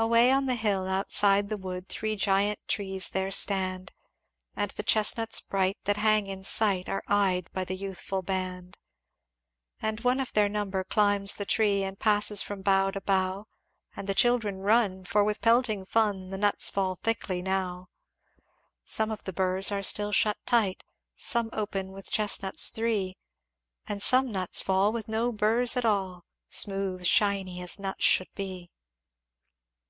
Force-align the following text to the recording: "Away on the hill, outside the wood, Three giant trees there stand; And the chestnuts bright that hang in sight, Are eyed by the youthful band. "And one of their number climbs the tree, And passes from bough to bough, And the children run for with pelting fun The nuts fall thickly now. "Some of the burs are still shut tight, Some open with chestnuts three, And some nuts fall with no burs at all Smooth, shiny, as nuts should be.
"Away 0.00 0.30
on 0.30 0.46
the 0.46 0.54
hill, 0.54 0.86
outside 0.86 1.48
the 1.48 1.56
wood, 1.56 1.88
Three 1.88 2.14
giant 2.14 2.60
trees 2.68 3.08
there 3.10 3.32
stand; 3.32 3.92
And 4.54 4.70
the 4.70 4.84
chestnuts 4.84 5.40
bright 5.40 5.76
that 5.86 5.96
hang 5.96 6.28
in 6.28 6.44
sight, 6.44 6.88
Are 6.88 7.02
eyed 7.08 7.50
by 7.52 7.64
the 7.64 7.74
youthful 7.74 8.22
band. 8.22 8.78
"And 9.82 9.98
one 10.02 10.20
of 10.20 10.32
their 10.34 10.48
number 10.48 10.84
climbs 10.84 11.34
the 11.34 11.44
tree, 11.44 11.82
And 11.82 11.98
passes 11.98 12.42
from 12.42 12.62
bough 12.62 12.92
to 12.92 13.00
bough, 13.00 13.48
And 13.96 14.08
the 14.08 14.14
children 14.14 14.58
run 14.58 15.04
for 15.04 15.24
with 15.24 15.40
pelting 15.40 15.84
fun 15.84 16.28
The 16.28 16.38
nuts 16.38 16.70
fall 16.70 16.94
thickly 16.94 17.42
now. 17.42 17.88
"Some 18.84 19.10
of 19.10 19.24
the 19.24 19.32
burs 19.32 19.72
are 19.72 19.82
still 19.82 20.12
shut 20.12 20.36
tight, 20.46 20.84
Some 21.16 21.50
open 21.52 21.90
with 21.90 22.08
chestnuts 22.08 22.70
three, 22.70 23.16
And 23.88 24.00
some 24.00 24.30
nuts 24.30 24.62
fall 24.62 24.92
with 24.92 25.08
no 25.08 25.32
burs 25.32 25.76
at 25.76 25.84
all 25.84 26.24
Smooth, 26.48 27.04
shiny, 27.04 27.60
as 27.60 27.80
nuts 27.80 28.04
should 28.04 28.32
be. 28.36 28.70